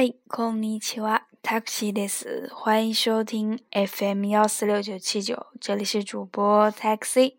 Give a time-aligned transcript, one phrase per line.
[0.00, 2.48] 嗨，こんにちは、タクシーです。
[2.54, 7.34] 欢迎收听 FM 幺四六九七九，这里是主播 Taxi。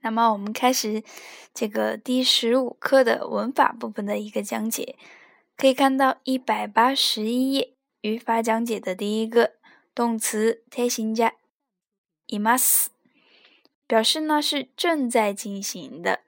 [0.00, 1.02] 那么我们开始
[1.52, 4.96] 这个第十五课的文法部分的一个讲解。
[5.56, 9.54] 可以看到一百八十一页语法讲解的第一个
[9.92, 11.34] 动词 t 形加
[12.28, 12.86] imas，
[13.88, 16.20] 表示呢是正在进行的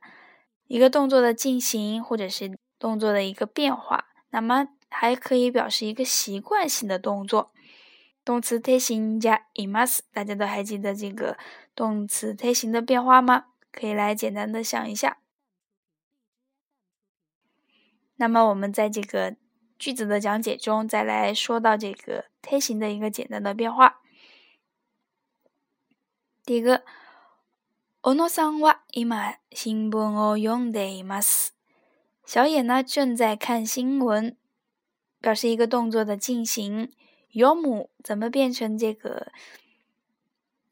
[0.67, 2.59] 一个动作的进行，或者是。
[2.85, 7.53] 动作的一个变化，那么还可以表示一个习惯性的动作。
[8.25, 11.39] 动词推行加 imas，大家都还记得这个
[11.75, 13.47] 动词推行的变化吗？
[13.73, 15.19] 可以来简单的想一下。
[18.17, 19.37] 那么我们在这个
[19.79, 24.03] 句子的讲解中，再来说到这个推行的一个简单的变化。
[26.45, 26.83] 第一个，
[28.03, 31.54] 小野さんは今新聞を読んでいます。
[32.25, 34.37] 小野呢正在看新闻，
[35.21, 36.93] 表示一个动作的进行。
[37.33, 39.31] よむ怎么变成这个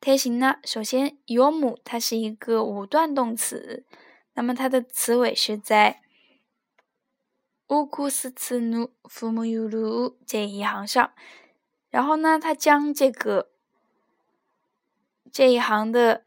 [0.01, 0.57] 贴形呢？
[0.65, 3.85] 首先，よむ它是一个五段动词，
[4.35, 6.03] 那么它的词尾是在
[7.69, 11.13] 乌库斯次努父母有鲁这一行上。
[11.91, 13.51] 然后呢，它将这个
[15.31, 16.25] 这一行的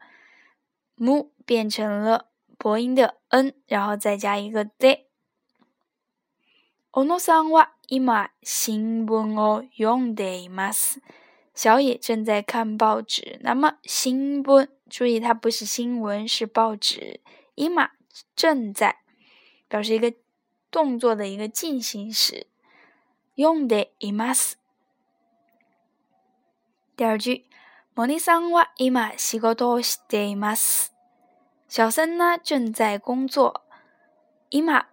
[0.96, 5.05] mu 变成了播音的 n，然后再加一个 de。
[6.96, 11.00] 小野さんは今新聞を読んでいます。
[11.54, 13.38] 小野正在看报纸。
[13.42, 17.20] 那么新聞，注意它不是新闻，是报纸。
[17.54, 17.74] 今
[18.36, 18.96] 正在，
[19.68, 20.14] 表示一个
[20.70, 22.46] 动作的一个进行时。
[23.36, 24.58] 読んでいます。
[26.96, 27.44] 第二句，
[27.94, 30.92] モニさんは今仕事をしています。
[31.68, 33.62] 小森呢正在工作。
[34.50, 34.86] 今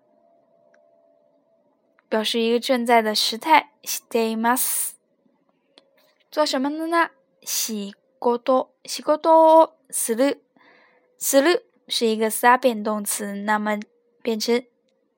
[2.14, 4.92] 表示一个正在的时态，stay must
[6.32, 7.10] 做什么的呢？
[7.42, 10.40] 仕事，仕事する，
[11.18, 13.80] する是一个三变动词，那么
[14.22, 14.66] 变成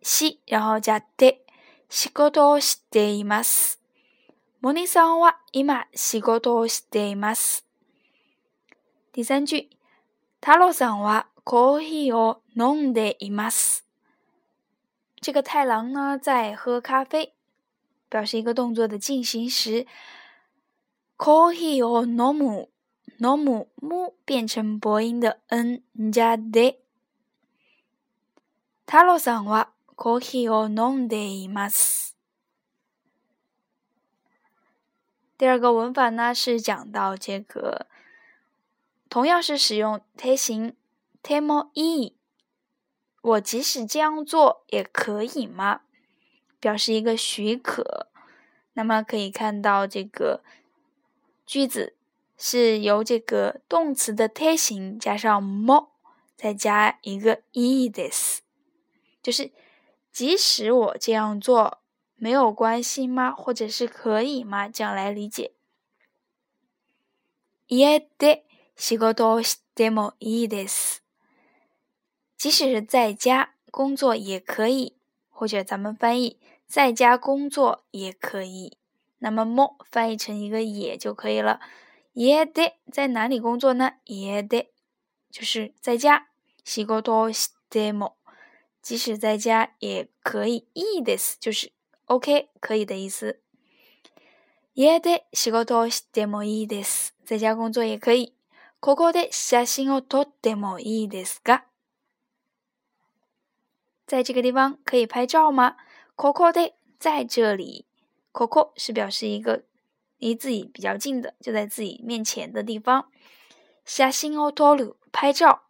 [0.02, 1.40] し，然后加で，
[1.90, 3.79] 仕事をしています。
[4.62, 7.66] モニさんは今仕事をしています。
[9.13, 9.69] 第三句、
[10.40, 13.84] 太郎さんはコーヒーを飲んでいます。
[15.25, 17.34] 这个太郎呢在喝咖啡，
[18.09, 19.85] 表示一个动作的进行时。
[21.18, 26.79] coffee or normal，normal 木变成播音的 n 加 de。
[28.88, 32.16] 太郎さんはコーヒーを飲んでいます。
[35.38, 37.85] 第二个文法呢是讲到这个，
[39.09, 40.75] 同样是使用推形
[41.22, 42.16] temo e。
[43.25, 45.81] 我即使这样做也可以吗？
[46.59, 48.07] 表示一个许可。
[48.74, 50.44] 那么可以看到这个
[51.46, 51.96] 句子
[52.38, 55.90] 是由这个动词的贴形加上 mo，
[56.38, 58.40] 再加一个 e this，
[59.22, 59.52] 就是
[60.12, 61.79] 即使我这样做
[62.16, 63.31] 没有关系吗？
[63.31, 64.69] 或者是可以吗？
[64.69, 65.52] 这样来理解。
[67.68, 68.44] 家で
[68.75, 71.02] 仕事をしてもいいです。
[72.38, 74.96] 即使是在家工作也可以，
[75.29, 78.78] 或者咱们翻译在家工作也可以。
[79.19, 81.59] 那么 mo 翻译成一个也就可以了。
[82.13, 83.94] 也得在哪里工作呢？
[84.06, 84.72] 也得
[85.29, 86.28] 就是在家。
[86.63, 88.18] 仕事しても
[88.81, 90.68] 即使在家也可以。
[90.74, 91.72] いいです就是
[92.07, 93.40] OK 可以的意思。
[94.74, 97.13] 家で仕事してもいいです。
[97.25, 98.34] 在家工作也可以。
[98.79, 101.63] ここで写真を撮ってもいいですか？
[104.06, 105.78] 在这个地方可以拍照吗？
[106.16, 107.85] Coco day 在这里，
[108.34, 109.63] Coco 是表示一个
[110.18, 113.09] 离自己比较近的，就在自己面前的地方。
[113.85, 115.62] 写真を撮る拍照，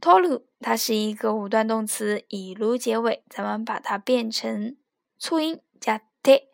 [0.00, 4.76] 撮る它是一个五段动词，以る结尾，咱们把它变成
[5.18, 6.44] 促音加 te，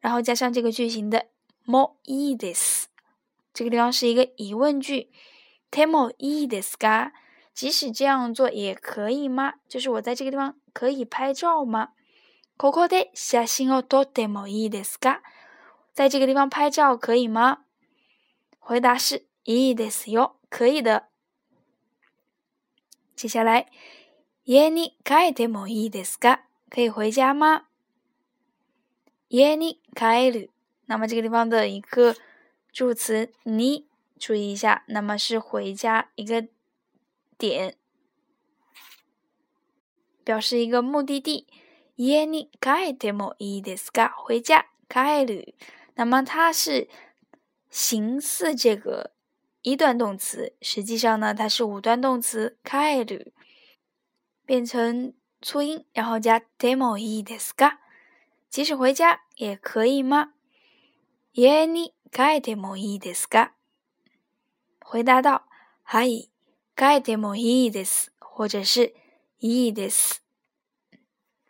[0.00, 1.26] 然后加上这个句型的
[1.64, 2.84] mo i des，
[3.54, 5.10] 这个地方是一个疑问句，
[5.70, 7.12] temo i des ga。
[7.54, 9.54] 即使这样做也可以吗？
[9.66, 11.88] 就是我在这个地方 可以拍照吗？
[12.58, 15.20] ここで写真を撮ってもいいですか？
[15.94, 17.64] 在这个地方拍照可以吗？
[18.60, 21.08] 回答是いいですよ，可以的。
[23.14, 23.66] 接下来，
[24.44, 26.40] 家に帰ってもいいですか？
[26.70, 27.66] 可以回家吗？
[29.28, 30.50] 家に帰る。
[30.86, 32.14] 那么这个地方的一个
[32.72, 33.86] 助词你
[34.18, 36.48] 注意一下，那么是回家一个。
[37.38, 37.76] 点
[40.24, 41.46] 表示一个目的地。
[41.98, 44.10] 家に帰ってもいいですか？
[44.26, 45.54] 回家，帰る。
[45.94, 46.88] 那么它是
[47.70, 49.12] 形似这个
[49.62, 53.32] 一段动词，实际上呢，它是五段动词，帰る
[54.44, 57.78] 变成促音，然后加てもいいですか？
[58.50, 60.34] 即使回家也可以吗？
[61.32, 63.52] 家に帰ってもいいですか？
[64.80, 65.40] 回答道：
[65.82, 66.30] はい、
[66.76, 68.12] 帰ってもいいです。
[68.20, 68.94] 或者是
[69.40, 70.22] いいです。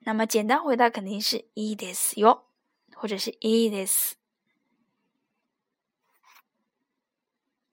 [0.00, 2.42] 那么简单回答肯定是いいですよ，
[2.94, 4.16] 或者是いいです。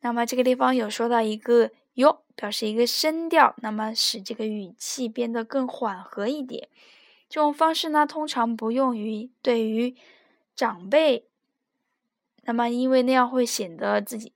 [0.01, 6.69] 那么这个地方有说到一个哟，表示一个声调，那么使这个语气变得更缓和一点。
[7.29, 9.95] 这种方式呢，通常不用于对于
[10.55, 11.27] 长辈，
[12.43, 14.33] 那么因为那样会显得自己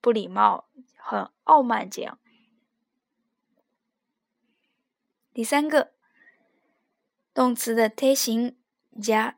[0.00, 0.66] 不礼貌、
[0.96, 2.18] 很傲慢这样。
[5.34, 5.92] 第三个
[7.32, 8.56] 动词的推形
[9.00, 9.36] 加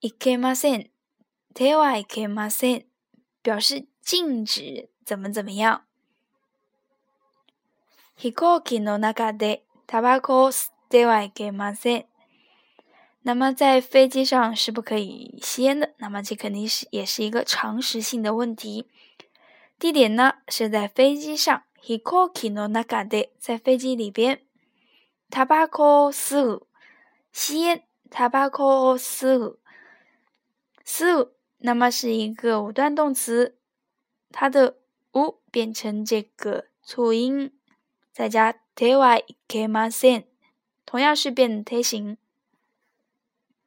[0.00, 0.90] いけません、
[1.54, 2.86] 手はいけません，
[3.42, 5.82] 表示禁止怎么怎么样。
[8.16, 12.06] 飛行機の中でタバコを吸ってはいけません。
[13.22, 15.94] 那么在飞机上是不可以吸烟的。
[15.98, 18.88] 那么这肯定是也是一个常识性的问题。
[19.78, 21.64] 地点呢是在飞机上。
[21.82, 24.42] 飛行機の中で在飞机里边。
[25.30, 26.66] タバコを吸う、
[27.32, 27.82] 吸烟。
[28.10, 29.58] タバコを吸う、
[30.84, 31.32] 吸う。
[31.60, 33.56] 那么是一个五段动词。
[34.32, 34.76] 它的
[35.12, 37.50] う变成这个促音，
[38.12, 40.24] 再加手はいけません，
[40.86, 42.16] 同样是变推形，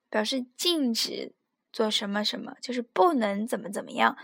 [0.10, 1.34] 表示禁止
[1.72, 4.16] 做什么什么，就是不能怎么怎么样。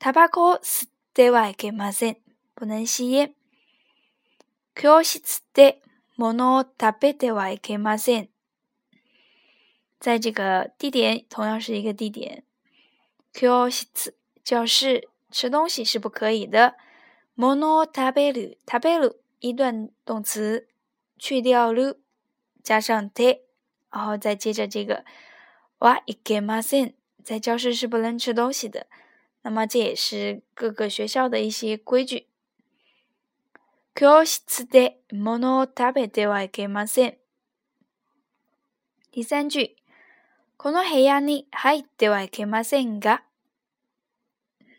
[0.00, 2.16] タバコを吸ってはいけません，
[2.54, 3.34] 不能吸烟。
[4.74, 5.80] 教室で
[6.18, 8.28] 物を食べてはいけません。
[10.00, 12.42] 在这个地点同样是一个地点，
[13.32, 15.08] 教室教室。
[15.34, 16.76] 吃东西是不可以的。
[17.36, 20.68] モノタベルタベル一段动词，
[21.18, 21.96] 去掉ル，
[22.62, 23.40] 加上て，
[23.90, 25.04] 然后再接着这个
[25.80, 26.92] 哇いけません，
[27.24, 28.86] 在教室是不能吃东西的。
[29.42, 32.27] 那么这也是各个学校的一些规矩。
[33.99, 37.17] 教室で物を食べてはいけません。
[39.13, 39.75] 第三句、
[40.55, 43.23] この部屋に入ってはいけませんが。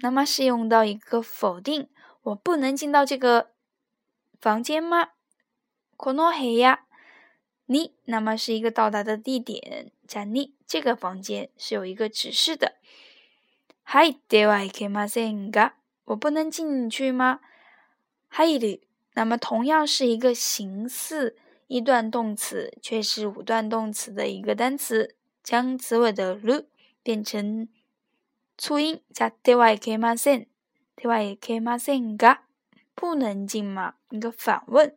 [0.01, 1.89] 那么是用到一个否定，
[2.23, 3.51] 我不能进到这个
[4.41, 5.11] 房间吗？
[5.99, 6.79] この部屋
[7.69, 12.73] に，那么是一个到达的地点，加に这个房间是有一个指示的。
[13.85, 15.73] 入ってはいけませんが，
[16.07, 17.41] 我不能进去吗？
[18.31, 18.81] 入る，
[19.14, 21.38] 那么同样是一个形似
[21.68, 26.66] 一段动词，却是五段动词的一个单词，将词尾的る
[27.04, 27.68] 变成。
[28.58, 30.48] 促音加てはいけません，
[30.96, 32.40] てはいけませんが，
[32.96, 33.96] 不能进吗？
[34.10, 34.96] 一个反问。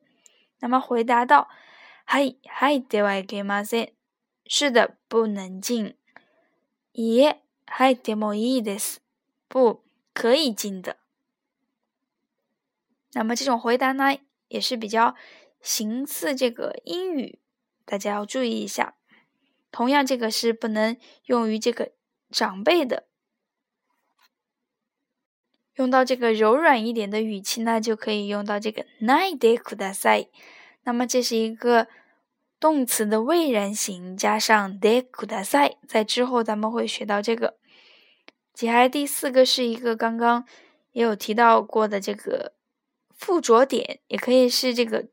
[0.61, 1.49] 那么回答道：
[2.07, 3.93] はい、はい、てはいけません。
[4.47, 5.97] 是的，不能进。
[6.95, 9.01] いえ、はいてもいいです。
[9.49, 9.81] 不
[10.15, 10.97] 可以进的。
[13.13, 14.17] 那么这种回答呢，
[14.49, 15.15] 也是比较
[15.61, 17.39] 形似这个英语，
[17.85, 18.95] 大家要注意一下。
[19.71, 21.93] 同样，这个是不能用于这个
[22.31, 23.05] 长辈的。
[25.75, 30.29] 用到这个柔软一点的语气呢，就可以用到这个ないでください。
[30.83, 31.87] 那么这是一个
[32.59, 37.59] 动词的谓然型，加上でください，在之后咱们会学到这个。
[38.53, 40.45] 接下来第四个是一个刚刚
[40.91, 42.55] 也有提到过的这个
[43.23, 45.09] 附着点，也可以是这个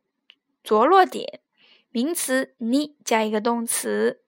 [0.63, 1.39] 着落点，
[1.91, 4.21] 名词に加一个动词，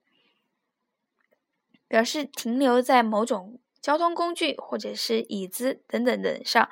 [1.88, 3.60] 表示停留在某种。
[3.80, 6.70] 交通工具或者是椅子等等等上，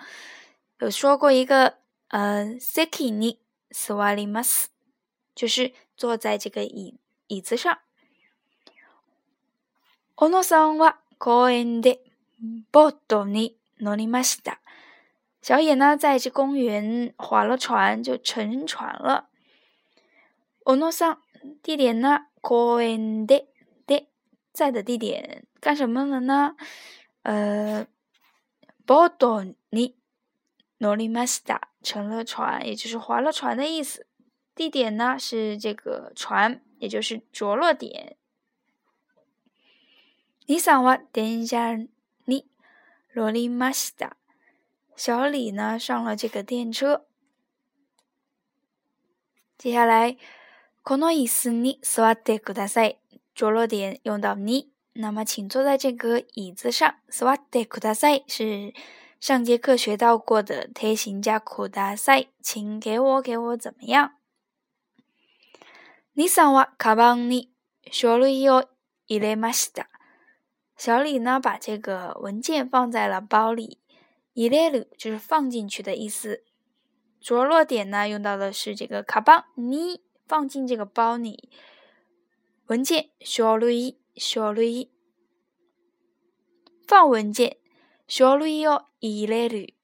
[0.80, 1.78] 有说过一个
[2.10, 3.38] 呃，seki ni
[3.70, 4.66] swalimas，
[5.34, 7.80] 就是坐在这个椅椅子上。
[10.16, 12.02] 小野さんは公園で
[12.74, 14.60] ボートに乗りました。
[15.42, 19.30] 小野呢，在这公园划了船，就乘船了。
[20.64, 23.46] 小野さん地点呢，公園で
[23.86, 24.08] で
[24.52, 26.56] 在的地点干什么了呢？
[27.24, 27.86] 呃，
[28.86, 29.96] ボートに
[30.80, 34.08] 乗りました，乘了船，也就是划了船的意思。
[34.56, 38.16] 地点呢是这个船，也就是着落点。
[40.48, 41.88] 李さんは電車
[42.25, 42.46] に
[43.16, 44.16] 乗りました。
[45.00, 47.06] 小李呢上了这个电车。
[49.58, 50.18] 接下来，
[50.84, 52.98] この椅子に座ってください。
[53.34, 56.96] 着落点用到你，那么请坐在这个椅子上。
[57.10, 58.74] 座ってください是
[59.20, 64.12] 上节课学到过的推形加ください，请给我给我怎么样？
[66.14, 67.50] 你さんはカバンに
[67.92, 68.70] 書類を
[69.08, 69.88] 入れました。
[70.78, 73.80] 小李呢，把这个文件放在了包里。
[74.34, 76.44] 入れる就是放进去的意思。
[77.20, 80.06] 着落点呢，用到的是这个カバンに。
[80.28, 81.52] 放进这个包里，
[82.66, 84.90] 文件書類書類
[86.88, 87.58] 放文件
[88.08, 89.75] 書類を入れる，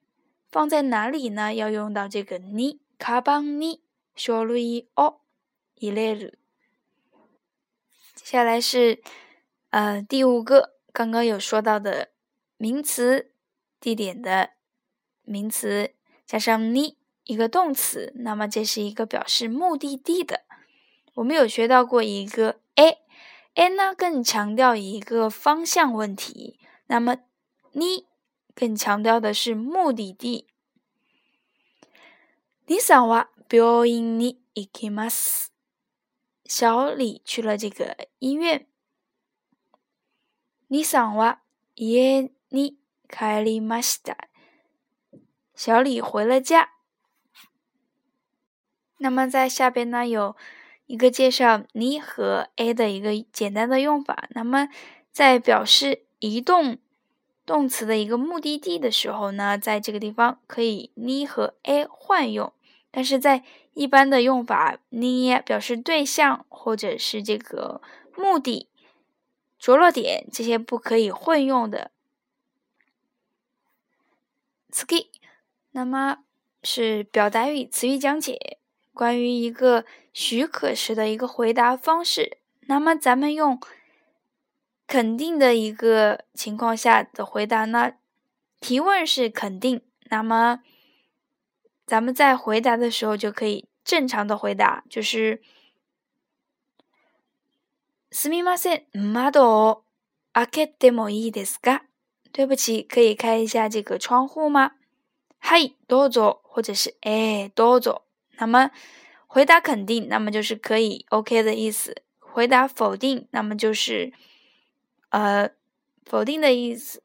[0.49, 1.53] 放在哪里呢？
[1.53, 3.83] 要用到这个にカバンに
[4.17, 5.21] 書類を
[5.75, 6.39] 入れる。
[8.15, 9.03] 接下来是
[9.69, 12.09] 呃第五个，刚刚有说到的
[12.57, 13.31] 名词
[13.85, 14.51] 地点的
[15.23, 15.93] 名词
[16.25, 17.01] 加上你。
[17.23, 20.41] 一个动词，那么这是一个表示目的地的。
[21.13, 27.17] 我们有学到过一个 a，a 呢更强调一个方向问题，那么
[27.73, 28.07] 你
[28.55, 30.47] 更强调的是目的地。
[32.65, 35.51] 你さんは病院に行きます。
[36.45, 38.67] 小李去了这个医院。
[40.67, 41.37] 你さんは
[41.75, 42.77] 家に
[43.09, 44.15] 帰りました。
[45.55, 46.69] 小李回了家。
[48.97, 50.35] 那么在下边呢，有
[50.85, 54.27] 一个介绍你和 a 的一个简单的用法。
[54.31, 54.69] 那么
[55.11, 56.77] 在表示移动
[57.45, 62.53] 动词的一个目的地的时候呢，在这个地方可以你和 a 换用，
[62.91, 67.81] 但是在一般的用法，你表示对象或者是这个
[68.15, 68.69] 目的、
[69.57, 71.91] 着落点这些不可以混用的。
[74.75, 75.09] ski，
[75.71, 76.19] 那么
[76.63, 78.59] 是表达语词语讲解。
[78.93, 83.59] 关于一个许可时的一个回答方式，那么咱们用
[84.85, 87.93] 肯定的一个情况下的回答呢？
[88.59, 90.61] 提问是肯定，那么
[91.85, 95.41] 咱们在回答的时候就可以正常的回答，就是
[98.11, 99.83] すみません、窓を
[100.33, 101.83] 開けてもいいですか？
[102.35, 104.71] 对不起，可以开一下这个窗户吗？
[105.39, 108.03] はい、どうぞ，或者是え、どうぞ。
[108.37, 108.71] 那么
[109.27, 114.13] 回答肯定，那么就是可以 OK 的意思；回答否定，那么就是
[115.09, 115.49] 呃
[116.05, 117.03] 否定的意思。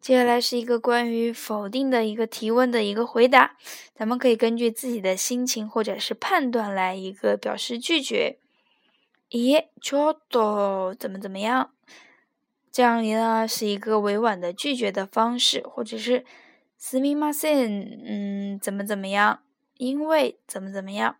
[0.00, 3.56] 接下来是一个关于否定的一个提问的一个回答，
[3.94, 8.38] 咱们可以根据自己的心情或者是判断来一个表示拒绝。
[9.30, 11.72] 咦，ちょっと怎么怎么样？
[12.70, 16.24] 这样呢是一个委婉的拒绝的方式，或者是。
[16.78, 19.40] すみません，嗯，怎么怎么样？
[19.78, 21.16] 因为怎么怎么样？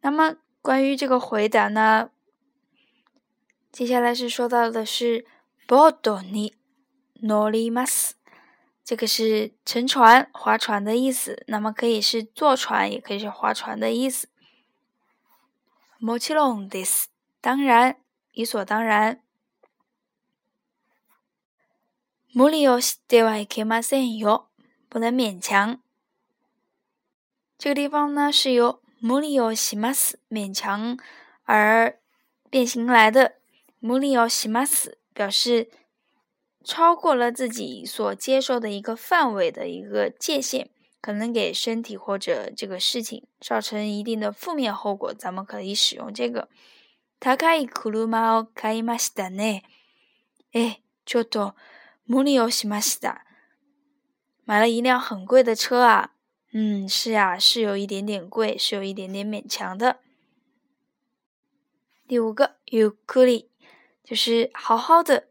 [0.00, 2.10] 那么关于这个回答呢？
[3.70, 5.26] 接下来是说到的是
[5.68, 6.54] ボートに
[7.22, 8.12] 乗ります。
[8.82, 11.44] 这个是乘船、划船的意思。
[11.46, 14.28] 那么可以是坐船，也可以是划船的意思。
[16.00, 17.08] もちろんです。
[17.42, 17.96] 当然，
[18.32, 19.20] 理所当然。
[22.34, 24.48] 無理をしてはいけませんよ。
[24.88, 25.78] 不能勉强。
[27.58, 30.98] 这个地方呢是由無理をします勉强
[31.44, 31.98] 而
[32.50, 33.36] 变形来的。
[33.80, 35.70] 無理をします表示
[36.62, 40.68] 超过了自己所接受的一个范围的一个界限，
[41.00, 45.14] 可能给身体或者这个事情造成一定的负面后果。
[45.14, 46.48] 咱们可以使用这个。
[47.20, 49.62] 高い車を買いましたね。
[50.54, 51.54] え、ちょっと
[52.08, 53.24] 無理をしました。
[54.44, 56.10] 买了一辆很贵的车啊，
[56.52, 60.00] 嗯，是呀，是有一点点贵，是有一点点勉强的。
[62.08, 63.46] 第五个，ゆっくり，
[64.02, 65.28] 就是好好的，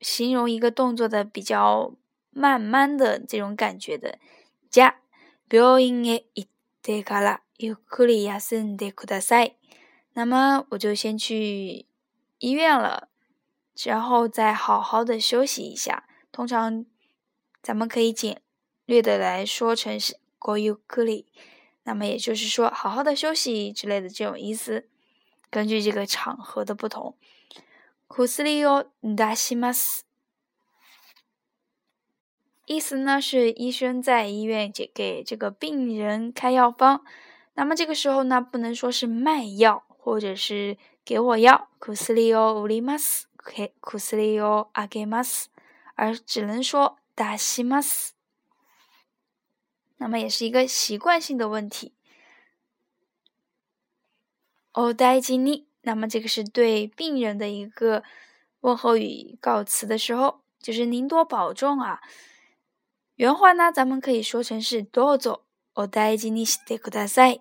[0.00, 1.96] 形容一个动作的比较
[2.30, 4.18] 慢慢的这种感觉的。
[4.70, 4.94] じゃ、
[5.48, 6.48] 病院へ行っ
[6.82, 9.56] てからゆっくり休んでください。
[10.12, 11.86] 那么我就先去
[12.38, 13.08] 医院了，
[13.83, 16.07] 然后再好好的休息一下。
[16.31, 16.85] 通常。
[17.61, 18.41] 咱们可以简
[18.85, 21.25] 略的来说成是 “go you kuli”，
[21.83, 24.87] 那么也就是说好好的休息之类的这种意思。
[25.49, 27.17] 根据这个场合的不同
[28.07, 29.99] ，“kusli o ndashimas”，
[32.65, 37.03] 意思呢是医生在医院给给这个病人开药方。
[37.55, 42.33] 那么这个时候呢，不能说是卖药或者是给我药，“kusli
[43.48, 45.46] o ulimas”，“kusli o agemas”，
[45.94, 46.98] 而只能说。
[47.16, 48.12] 达西马斯，
[49.98, 51.94] 那么也是一个习惯性的问题。
[54.72, 55.66] お大事に。
[55.82, 58.02] 那么这个是对病人的一个
[58.62, 62.00] 问候语，告辞的时候，就是您多保重啊。
[63.14, 67.40] 原话呢，咱们可以说成是どうぞお大事にしてください。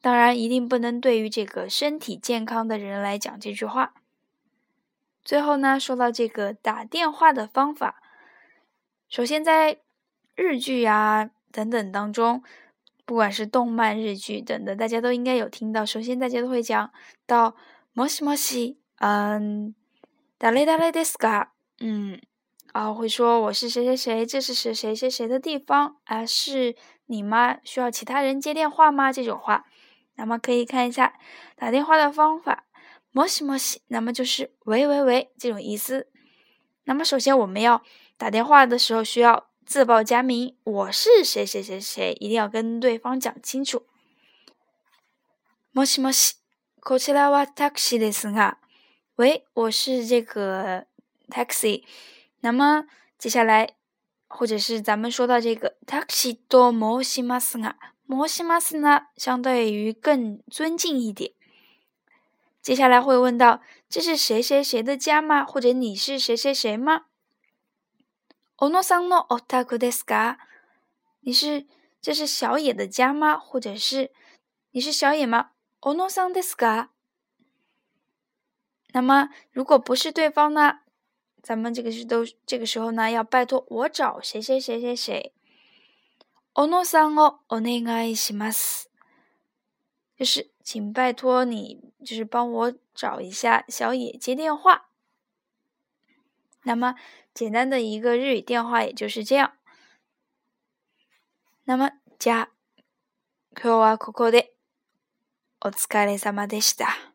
[0.00, 3.94] 当然，一定不能对于这个身体健康的人来讲这句话。
[5.24, 8.02] 最后呢，说到这个打电话的方法，
[9.08, 9.78] 首先在
[10.34, 12.42] 日剧啊等等当中，
[13.04, 15.86] 不管是动漫日剧等的，大家都应该有听到。
[15.86, 16.90] 首先，大家都会讲
[17.26, 17.54] 到
[17.94, 19.74] もしもし，嗯，
[20.40, 21.50] ダレダレですか？
[21.78, 22.20] 嗯，
[22.72, 26.26] 啊，会说我是谁谁谁，这是谁谁谁谁的地方啊？
[26.26, 26.74] 是
[27.06, 27.58] 你吗？
[27.62, 29.12] 需要其他人接电话吗？
[29.12, 29.66] 这种话，
[30.16, 31.14] 那么可以看一下
[31.56, 32.64] 打电话的方法。
[33.10, 36.08] 摩西摩西，那么就是喂喂喂这种意思。
[36.84, 37.82] 那么首先我们要
[38.16, 43.86] 打电话的时候需要自报家名，我是谁谁谁谁，一定要跟对方讲清楚。
[45.72, 46.34] 摩西摩西，
[46.80, 48.56] こちらはタクシーですが，
[49.16, 50.86] 喂，我是这个
[51.28, 51.84] taxi。
[52.40, 52.86] 那么
[53.18, 53.74] 接下来，
[54.28, 57.74] 或者是咱们说到这个 taxi と申しますが，
[58.08, 61.32] 申します呢，相对于更尊敬一点。
[62.60, 65.44] 接下来会问到：“这是谁谁谁的家吗？
[65.44, 67.10] 或者你是谁谁谁吗？”“
[68.58, 70.36] おのさんのお宅ですか？”
[71.22, 71.66] 你是
[72.00, 73.36] 这是小野的家吗？
[73.36, 74.12] 或者是
[74.70, 76.88] 你是小野吗？“おのさんですか？”
[78.92, 80.80] 那么如果不是对方呢？
[81.42, 85.32] 咱们这个是都这个时候呢，要拜托我找谁谁谁谁谁。“
[86.59, 88.89] おのさんをお願いします。”
[90.17, 94.89] 就是请拜托你，就是帮我找一下小野接电话。
[96.63, 96.95] 那么
[97.35, 99.53] 简单的一个日语电话也就是这样。
[101.65, 102.49] 那么じゃ
[103.55, 104.55] 今日はここで
[105.61, 107.06] お疲れ様でした。